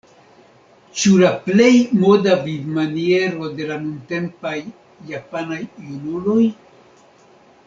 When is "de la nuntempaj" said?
3.61-4.57